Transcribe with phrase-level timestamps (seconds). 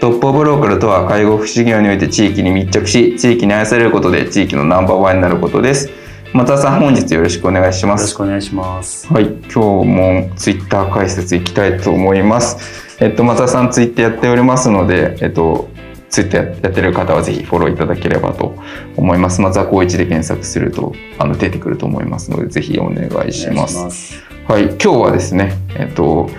[0.00, 5.90] トップオブローカルとは介護福祉業において地域に密着し地域に愛されることで地域のナンバーワンになることです
[6.32, 15.68] 松田さん本日よろしくお願いしますよろしくお願いしますはい今日もツイッター解説いきたいと思いますえっと松田さんツイッターやっておりますのでえっと
[16.14, 18.54] ツイッターやってる方はぜひフォローいただければと
[18.96, 19.40] 思います。
[19.40, 23.78] 松田光一で検索するとあの出てくると思いますので、ぜひお願いします。
[23.78, 26.30] ますはい、今日はですね、えっと、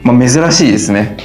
[0.00, 1.18] まあ、珍しいですね。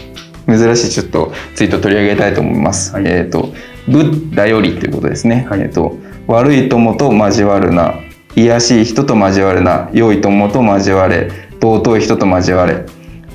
[0.48, 2.94] 珍しいちょっとツイート取り上げたいと思います。
[2.94, 3.54] はいえっと、
[3.88, 5.46] ブッダよりということですね。
[5.50, 7.96] はいえっと、悪い友と交わるな、
[8.36, 11.30] 癒しい人と交わるな、良い友と交われ、
[11.62, 12.86] 尊い人と交われ。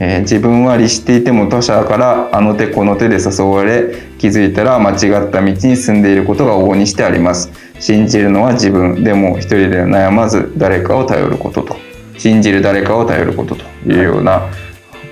[0.01, 11.77] えー自分は律していても他者からあの手この手で誘われ気づいたら間違った道に進んでいることが往々にしてあります信じるのは自分でも一人で悩まず誰かを頼ることと
[12.17, 14.49] 信じる誰かを頼ることというような、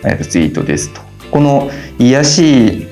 [0.04, 2.86] えーとツイートですとこの癒しい、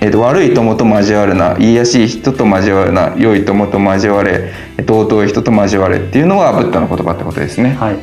[0.00, 7.74] えーと悪い友と交わるな癒しい人と交わるな良い友と交われ尊い人と交われっていうのがブッダの言葉ってことですね。
[7.74, 7.96] はい。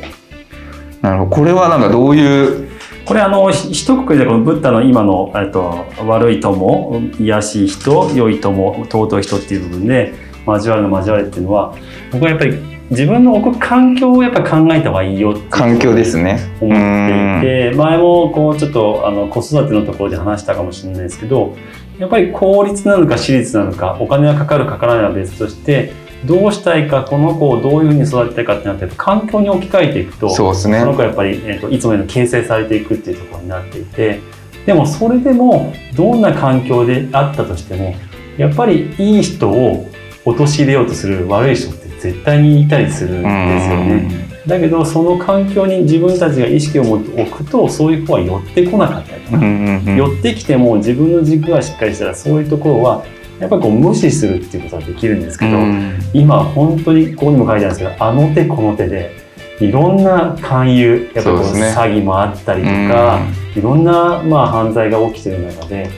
[1.02, 1.30] なるほど。
[1.30, 2.68] これはなんかどういう？
[3.04, 10.12] これあのひ一括りでこのブッダの今のえっと悪い友癒しい人良い友尊い人っていう部分で
[10.46, 11.74] 交わるの交われっていうのは
[12.12, 12.58] 僕はやっぱり
[12.90, 16.40] 自分の置く環境をやっぱり考えた方がいいよって環境ですね。
[16.60, 21.54] 思っていて前もこうちょっとあの子育てのところで話したかもしれないですけど
[21.98, 25.92] やっぱり公立なのか私立なのかお金がかかるかからないは別として
[26.24, 30.80] どうしたいかこの子をどういうふうに育てたいかってなって環境に置き換えていくとそうですね。
[30.80, 34.20] その子はやっぱり、えー、といつもより形成されていくっていうところになっていて
[34.64, 37.94] でもそれでもどんな環境であったとしても
[38.38, 39.86] やっぱりいい人を
[40.24, 44.28] 陥れようとする悪い人って絶対にいたりするんですよね。
[44.46, 49.96] だけどその環境に自分たちが意識を持っておくとそういう子は寄ってこなかったりとか、うんうんうん。
[49.96, 53.04] 寄ってきても自分の軸がしっかりしたらそういうところは
[53.38, 55.98] やっぱりこう無視するっていうことができるんですけど、うん。
[56.14, 59.12] 今本当にここにも書いてあるんですけどあの手この手で
[59.60, 63.20] いろんな勧誘やっぱりこう詐欺もあったりとか、
[63.56, 65.90] いろんなまあ犯罪が起きてる中で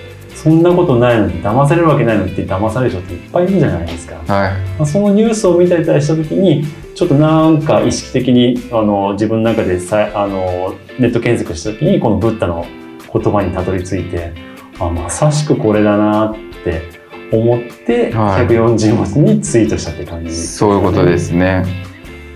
[0.43, 4.15] そんなことないのに騙されるわけないのにって騙される人っていっぱいいるじゃないですか。
[4.15, 4.27] はい。
[4.27, 6.65] まあそのニュースを見たりした時に
[6.95, 12.65] ちょっとなんか意識的にあの自分の中でさあのネット検索した時にこのブッダの
[13.13, 14.33] 言葉にたどり着いて
[14.79, 16.35] あまさしくこれだなっ
[16.65, 16.89] て
[17.33, 18.47] 思ってはい。
[18.47, 21.90] 140文字にツイートしたって感じです、そういうことですね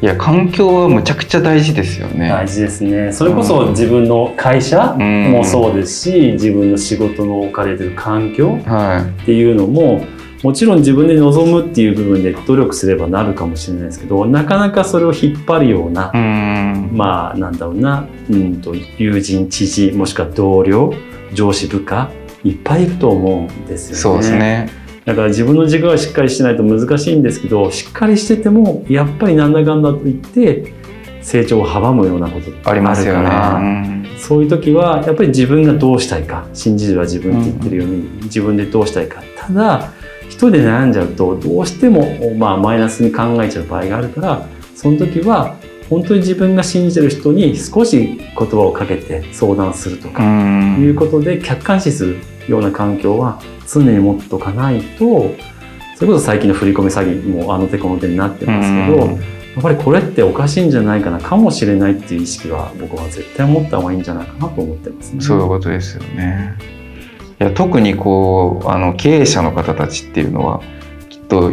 [0.04, 2.28] いや環境はむちゃくちゃ大事ですよね。
[2.28, 3.10] 大事ですね。
[3.10, 5.30] それこそ自分の会社うん。
[5.30, 10.04] もそうですし自分の仕事の置かれてる環境はっていうのも
[10.42, 16.90] もちろん自分で望むっていう部分で努力すればなるかもしれないですけどなかなかそれを引っ張るような、いうん。
[16.92, 20.92] まあなんだろうな、うん、と友人知事もしくは同僚
[21.32, 22.10] 上司部下
[22.44, 24.02] いっぱいいると思うんですよね。
[24.02, 30.72] そうですねだから自分の軸がしっかりしてないと難しいんですけどしっかりしててもやっぱりなんだかんだと言って
[31.20, 33.28] 成長を阻むようなことってありますよね。
[33.28, 39.22] うんそういう時はやっぱり自分がどうしたいか信じるは自分って言ってるように、自分でどうしたいか。
[39.36, 39.92] ただ
[40.22, 45.56] 一人で悩んじゃうとどうしても、まあ、マイナスに考えちゃう場合があるからその時は
[45.90, 50.80] 本当に自分が信じてる人に少し言葉をかけて相談するとうか、ん。
[50.80, 52.16] いうことで客観視する
[52.48, 55.34] ような環境は常に持っとかないと
[55.96, 65.20] それこそ最近の振り込み詐欺もあの手この手になってますけど、うんやっぱりこれっておかしいんじゃないかなかもしれないっていう意識は僕は絶対持った方がいいんじゃないかなと思ってますね。
[65.20, 66.58] そういうことですよね
[67.40, 70.60] いや特にこうあの経営者の方たちっていうのは
[71.08, 71.52] きっと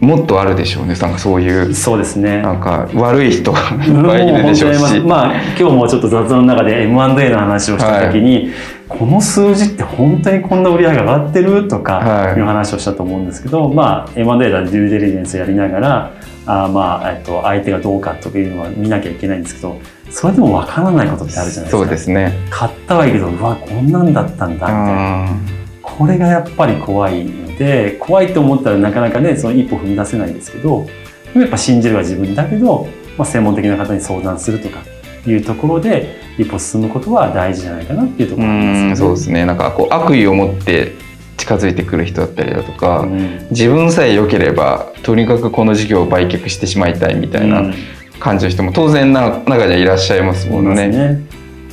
[0.00, 2.40] もっとあるでしょうねなんかそういうそうですね。
[2.40, 3.66] なんか悪い人がいっ
[4.02, 5.00] ぱいいるでしょうし。
[5.00, 8.50] まあ今日もちょっと雑談の中で M&A の話をした時に、
[8.88, 12.38] この数字って本当にこんな売り上げ上がってるとかはい。
[12.38, 16.12] いう話をしたと思うんですけど、まあ M&A だデューデリジェンスやりながら
[16.46, 19.78] あーまあ、えっと、相手がどうかというのは見なきゃいけないんですけど
[20.10, 21.70] それでも分からないことってあるじゃないですか。
[21.70, 22.32] そうですね。
[22.48, 25.59] 買ったはいいけどうわこんなんだったんだみたいな。
[26.00, 32.88] これがやっぱり怖いので怖いと思ったらなかなかねその一歩踏み出せないんですけどでもやっぱ信じるは自分だけど、
[33.18, 34.82] まあ、専門的な方に相談するとか
[35.26, 38.92] いうところで一歩進むことは大事じゃないかなっていうとこうろですよね。
[38.92, 40.94] んそうですねなんかこう悪意を持って
[41.36, 47.74] 近づいてくる人だったりだとか、うん自分さえ良ければとにかくこの事業を売却してしまいたいみたいな
[48.20, 50.90] 感じの人も当然な中にはいらっしゃいますもんね。
[50.92, 51.29] そう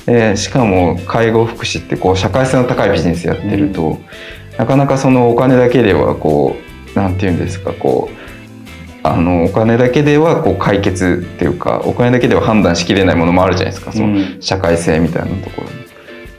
[0.07, 3.99] でしかも介護福祉ってこう社会性の高いビジネスやってると、
[4.57, 6.55] なかなかそのお金だけではこ
[6.95, 8.27] うなんて言うんですかこう
[9.07, 14.41] あのお金だけではこう解決っていうかお金だけでは判断しきれないものもあるじゃないですかそのうん。
[14.41, 15.67] 社会性みたいなところ。
[15.67, 15.87] に。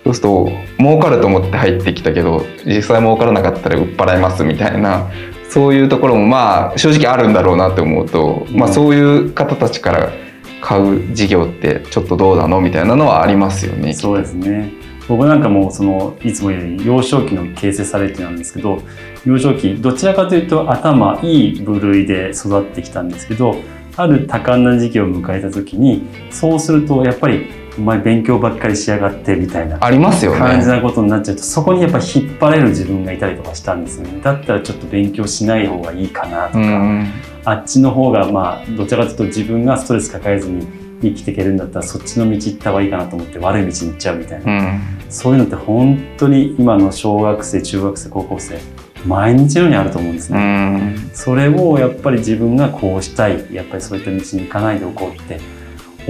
[0.04, 0.48] そうすると
[0.78, 5.10] 儲かると思って入ってきたけど実際儲からなかったら売っ払いますみたいな
[5.50, 10.10] そういうところもまあ正直あるんだろうなって思うと、まあ、うんそういう方たちから
[10.60, 13.92] 買う事業ってちょっとどうなのみたいなのはありますよね。
[13.92, 14.72] そうですね
[15.08, 18.82] 僕なんかもそのいつも言うように幼少期の形成されてなんですけど
[19.24, 23.56] 幼少期どちらかというと頭いい部類で育ってきたんですけど
[23.96, 27.46] ある多感な時期を迎えた時にそうするとやっぱり
[27.78, 29.78] お前勉強ばっかりしやがってみたいな。
[29.80, 30.38] ありますよね。
[30.38, 34.20] 感じなことになっちゃうとそこにやっぱ引っ張れる自分がいたりとかしたんですね。
[34.22, 37.06] だったらちょっと勉強しない方がいいかなとか、うん。
[37.44, 40.66] あっちの方がまあどちらかというと自分がストレス抱えずに
[41.00, 44.80] 生きていけるんだったらそっちの道行った方がいいかなと思って悪い道に行っちゃうみたいな、うん。
[45.08, 48.58] そういうのって本当に今の小学生中学生高校生
[49.06, 51.10] 毎日のようにあると思うんですうね、ん。
[51.14, 53.54] それをやっぱり自分がこうしたい。
[53.54, 55.38] やっぱりそういった道に行かないでおこうって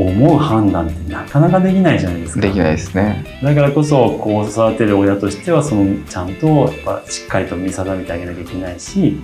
[0.02, 3.24] 思う判断ってなかなかできないじゃないですかできないですね。
[3.42, 9.18] だからこそこう育てる親としてはそのちゃんとやっぱしっかりと見定めてあげなきゃいけないし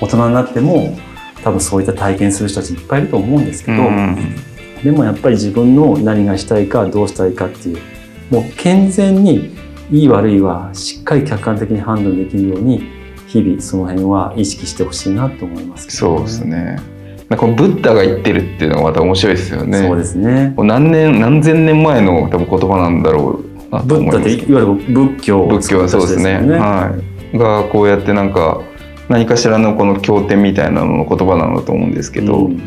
[0.00, 0.98] 大人になっても
[1.42, 4.36] 多分そういった体験する人たちいっぱいいると思うんですけど、うん
[4.82, 7.82] でもやっぱり自分の何がしたいかどうしたいかっていう
[8.30, 9.56] もう健全に
[9.90, 12.88] いい悪いはしっかり客観的に判断できるように
[13.26, 16.97] 日々その辺は意識してほしいなと思いますけどそうですね。
[17.28, 19.78] なんかこのブッダが言ってるっていうのがまた面白いですよね。
[19.86, 26.34] そうですね何年何千年前の多分言葉なんだろうなとブッダ思いますっていわゆる仏教を仏教はそうですね。
[26.58, 26.96] は
[27.32, 27.36] い。
[27.38, 28.62] がこうやってなんか
[29.08, 32.62] 何かしらのこの経典みたいなのの言葉なんだと思うんですけど、うん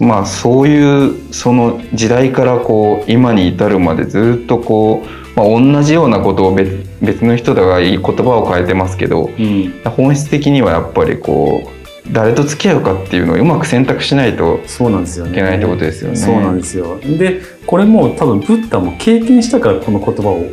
[0.00, 11.75] まあそういうその時代からこう今に至るまでずっとこう、まあ、同じようなことを別別の人が言葉を変えてますけどうん本質的にはやっぱりこう
[12.12, 15.32] 誰と付き合うかっていうのをうまく選択しないとそうなんですよね。
[15.32, 16.16] いけないってことですよね。
[16.16, 16.98] そうなんですよ。
[17.00, 20.44] でこれも多分ブッダも経験したからこの言葉を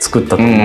[0.00, 0.56] 作ったと思うん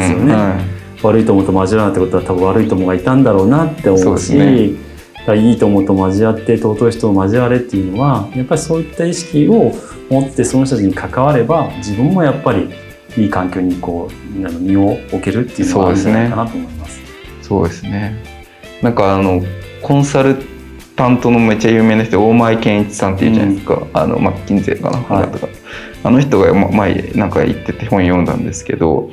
[0.00, 0.56] ですよね、は
[1.02, 9.72] 悪い友と交わらないってことは多分悪い友がいたんだろうなって思そううしですだからいい友と交わって尊い人と交われっていうのはやっぱりそういった意識を
[10.08, 12.70] 持ってその人たちに関われば自分もやっぱり
[13.18, 17.00] いい環境にこう身を置けるっていうのがあるんじゃないかなと思います。
[17.00, 17.02] い
[17.42, 18.22] そうですね。
[18.82, 19.42] なんかあの
[19.86, 20.42] コンサル
[20.96, 25.30] タントのめっちゃ有名な人大前健一さんっていうじゃないですか、あのマッキンゼーかな、はい。
[25.30, 25.46] とか
[26.02, 29.12] あの人がま前なんか言ってて本読んだんですけど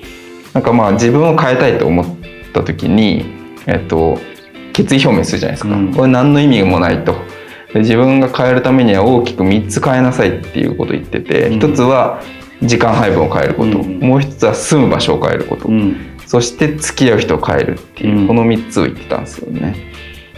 [0.51, 2.05] なんかまあ自分を変えたいと思っ
[2.53, 3.23] た時に、
[3.67, 4.17] えっと、
[4.73, 5.93] 決意表明するじゃないですか、うん。
[5.93, 7.13] これ何の意味もないと。
[7.71, 11.59] で自分が変えるためには大きく3つ変えなさいっていうことを言ってて、うん。
[11.59, 12.19] 1つは
[12.63, 13.99] 時間配分を変えること、うん。
[13.99, 16.17] もう1つは住む場所を変えること、うん。
[16.25, 18.27] そして付き合う人を変えるっていう、うん。
[18.27, 19.92] この3つを言ってたんですよね。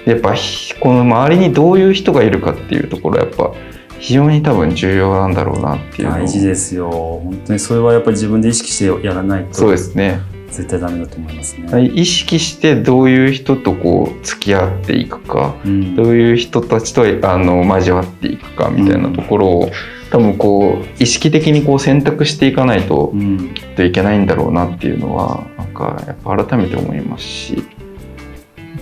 [0.05, 3.53] でやっぱひこの周りにどういう人がいるかっていうところはやっぱ
[3.99, 6.91] 非常に多分重要なんだろうなっていう大事ですよ。
[6.91, 10.21] 本当にそれはやっぱり自分で意識してやらないそうとですね。
[10.49, 11.85] 絶対ダメだと思いますね。
[11.93, 15.95] 意識してどういう人とこう付き合っていくかうん。
[15.95, 19.71] どういう人たちとあの交わっていくかみたいなところを、
[20.11, 23.53] 多分こう意識的にこう選択していかないとうん。
[23.53, 27.63] きっといけないんだろうなっていうのはなんかやっぱ改めて思いますし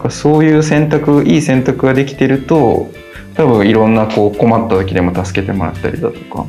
[0.04, 2.92] かそういう選択いい選択ができてると
[3.36, 6.46] 多分いろんなこう困った時でも助けてもらったりだとか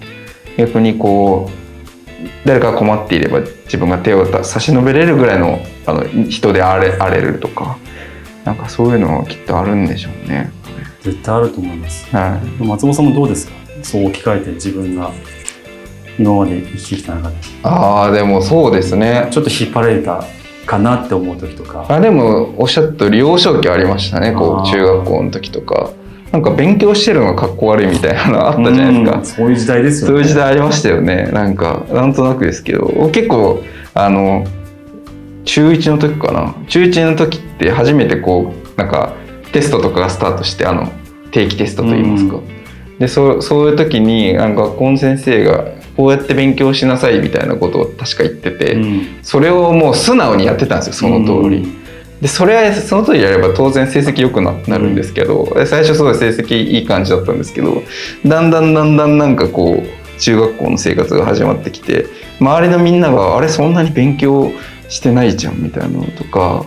[0.58, 7.78] 逆にこう誰かが困っていれば自分が手を差し伸べれるぐらいのあの人であれあれるとか
[8.44, 10.50] なんかそういうのはきっとあるんでしょうね。
[11.02, 12.06] 絶対あると思います。
[12.14, 13.52] はい松本さんもどうですか？
[13.82, 15.10] そう置き換えて自分が
[16.18, 20.24] 今まで生きてきた中でああでもそうですねちょっと引っ張られた
[20.66, 21.86] かなって思う時とか。
[21.88, 25.90] あでもおっしゃった幼少期ありましたねこう中学校の時とか。
[26.32, 30.14] なんか勉強してるのがかっこ悪いみたいなのあったじゃないですか、うんそういう時代ですよね。
[30.14, 31.30] そういう時代ありましたよね。
[31.32, 32.88] なんかなんとなくですけど。
[33.12, 33.62] 結構
[33.94, 34.44] あの
[35.44, 36.52] 中1の時かな。
[36.66, 39.12] 中1の時って初めてこうなんか
[39.52, 40.90] テストとかがスタートしてあの
[41.30, 42.42] 定期テストといいますか、う
[42.98, 49.18] でそうそういう時になんか学校の先生がこうやって勉強しなさいみたいなことを確か言ってて、うん。
[49.22, 51.66] それをもう素直にやってたんですよその通り、
[52.20, 57.82] でそれはその通りやれば当然成績良くななるんですけど、で最初すごい成績いい感じだったんですけど
[58.24, 62.06] だんだんだんだんなんかこう中学校の生活が始まってきて
[62.40, 64.50] 周りのみんながあれそんなに勉強
[64.88, 66.64] してないじゃんみたいなのとか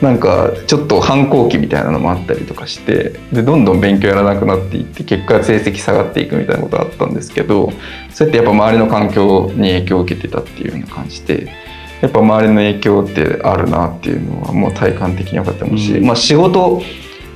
[0.00, 7.72] なんかちょっと反抗期みたいなのもあったりとかしてでどんどん勉強やらなくなっていって結果成績下がっていくみたいなことがあったんですけど
[8.10, 11.52] そうやってやっぱ周りの環境に影響を受けてたっていうような感じで
[12.00, 16.06] やっぱ周りの影響ってあるなっていうのはもう体感的に分かってますし、うん。
[16.06, 16.82] まあ仕事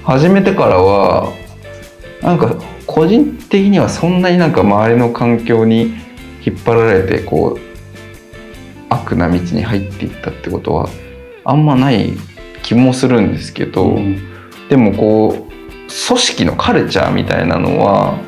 [0.04, 1.32] 始めてからは
[2.22, 5.94] なんか個人的にはそんなになんか周りの環境に
[6.44, 7.74] 引っ張られてこう
[8.88, 10.88] 悪な道に入っていったってことは
[11.44, 12.12] あんまない
[12.62, 14.18] 気もするんですけど、うん。
[14.68, 15.52] でもこう
[16.08, 18.18] 組織のカルチャーみたいなのは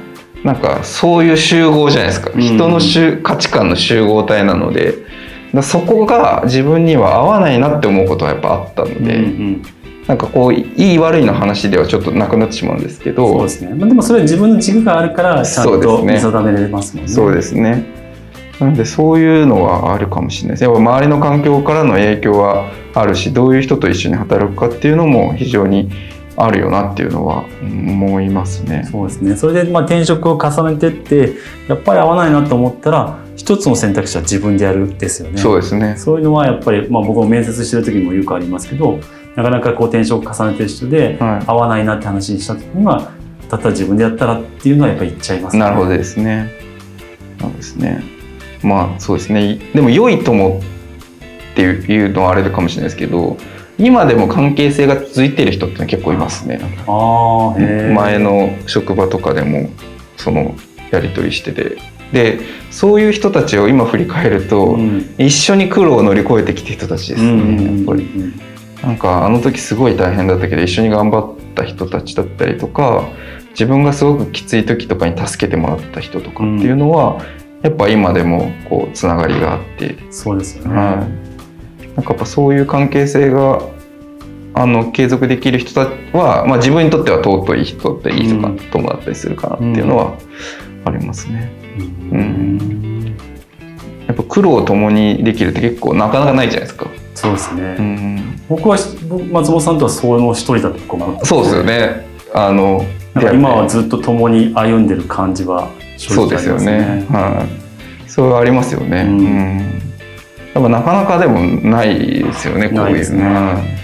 [0.45, 2.41] なんかそういう集合じゃないですか、うん。
[2.41, 5.07] 人の集価値観の集合体なので。
[5.55, 9.63] だそこが自分には合わないなって思うことはやっぱあったので、うん
[10.07, 17.13] なんかこういい悪いの話ではちょっとなくなってしまうんですけうんそうどですね、まあ、でもそれは自分の軸があるからちゃんと見定められますもんね。
[17.13, 17.85] そうですね。
[18.61, 20.65] なんでそういうのはあるかもしれないです。
[20.65, 25.91] やっぱ周りの環境からの影響はあるし、どういう人と一緒に働くかっていうのも非常に
[26.37, 28.87] あるよなっていうのはうん思いますね。
[28.91, 31.35] そうですねそれでまあ転職を重ねてって
[31.67, 35.97] やっぱり合わないなと思ったら一つの選択肢は自分でやるですよねそうですね。
[35.97, 38.99] そういうのはやっぱり、まあ、僕も面接してる時もよくありますけど
[39.35, 43.13] なかなかこう転職を重ねてる人では合わないなって話にした時には
[43.49, 45.61] たった自分でやったらっていうのはやっぱり言っちゃいますい。
[45.61, 46.51] なるほどですね。
[47.41, 48.16] そうですね。
[48.63, 49.59] まあそうですね。
[49.75, 50.61] でも良い友
[51.53, 53.37] っていうのはあれかもしれないですけど、
[53.79, 56.61] 今でも関係性が続いてる人って結構いますね。
[56.87, 57.55] あ
[57.95, 59.71] 前の職場とかでも
[60.17, 60.55] その
[60.91, 61.77] やり取りしてて。
[62.13, 62.39] で
[62.71, 65.15] そういう人たちを今振り返ると、うん。
[65.19, 68.07] 一緒に苦労を乗り越えてきた人たちですうんね、やっぱり。
[68.81, 73.09] なんかあの時すごい大変だったけど一緒に頑張った人たちだったりとか
[73.51, 77.21] 自分がすごくきつい時とかに助けてもらった人とかっていうのは、
[77.67, 80.93] やっぱ今でもこうつながりがあって、そうですよね、は
[81.83, 83.61] い、なんかやっぱそういう関係性が
[84.55, 90.17] あの継続できる人たは、まあ、自分にとっては尊い人っていいとか、うん友だったりするかなっていうのは
[90.85, 91.51] ありますね。
[92.13, 93.17] うん。
[94.07, 96.89] やっぱ苦労を共にできるって結構なかなかないじゃないですか。
[97.17, 102.07] そうですね、うん、僕は僕松本さんとはその一人だと僕は思っててそうですよね。
[102.33, 102.85] あの
[103.35, 107.05] 今はずっと共に歩んでる感じは正そうですよね。
[107.11, 107.47] は
[108.07, 108.11] い。
[108.11, 109.03] それはありますよね。
[109.03, 109.59] ううんん。
[110.55, 112.69] やっぱなかなかでもないですよね。
[112.71, 113.77] こういうね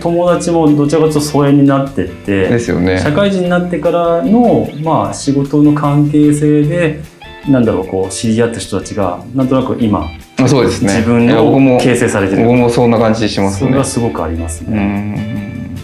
[0.00, 2.98] 友達もどちらかというと疎遠になってっいてですよね。
[2.98, 7.00] 社会人になってからの、まあ、仕事の関係性で
[7.48, 10.00] なんだろうこう知り合った人たちがなんとなく今
[10.38, 10.96] まあそうですね。
[10.96, 13.84] 自分いや僕もの形成されてる僕もそんな感じしますねそれが。
[13.84, 14.78] すごくありますうね。
[14.80, 15.76] ん。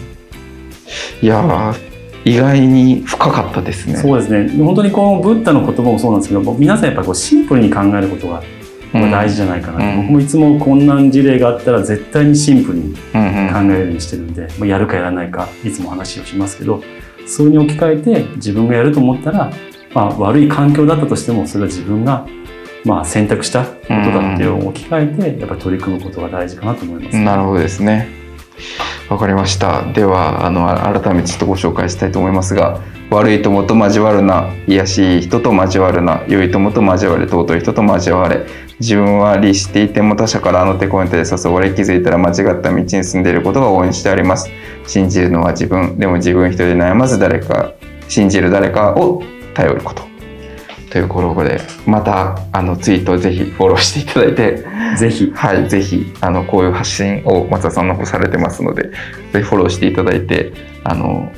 [1.21, 1.94] いやー
[2.25, 3.95] 意外に深かったですね。
[3.97, 4.49] そうですね。
[4.57, 8.43] 本当にこのブッダの言葉もそうなんですけど皆さんやっぱりこうシンプルに考えることが
[8.93, 9.11] うん。
[9.11, 9.95] 大事じゃないかなと、うん。
[9.97, 13.53] 僕もいつも困難事例があったら絶対にシンプルにうんうん。
[13.53, 16.81] 考えるようにしてるんで、まあやるかやらないかいつも話をしますけど
[17.27, 19.51] それに置き換えて自分がやると思ったら、
[19.93, 22.27] まあ、悪い環境だったとしてもそれは自分が
[22.83, 28.07] まあ選択したことだっていうのを置き換えてやっぱり取り組むことが大事かなと思います、なるほどですね。
[29.09, 29.83] わかりました。
[29.93, 32.81] ではあの改めてちょっとご紹介したいと思いますが、
[33.11, 38.45] 悪い友と交わるな、癒しい人と交わるな、良い友と交われ、尊い人と交われ。
[38.79, 44.49] 自分は利していても他者からあの手この手で誘われ気づいたら間違った道に進んでいることが応援してあります。
[44.87, 47.73] 信じるのは自分、でも自分一人で悩まず誰か、
[48.07, 49.21] 信じる誰かを
[49.53, 50.03] 頼ること。
[50.91, 54.65] ということで、またあのツイートをぜひフォローしていただいて、
[54.97, 58.91] ぜひはい、ぜひあのこういう発信を松田さんの方されてますので、ぜ
[59.35, 61.31] ひフォローしていただいて、あの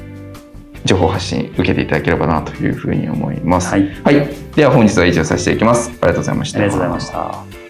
[0.85, 3.71] 情報発信受けていただければなというふうに思います。
[3.71, 5.89] はいはい、では本日は以上させていきます。
[5.89, 6.59] ありがとうございました。
[6.59, 7.67] ありがとうございました。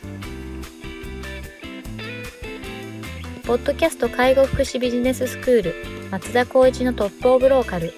[3.47, 5.75] ポッドキャスト介護福祉ビジネススクール
[6.11, 7.93] 松田光一のトップオブローカル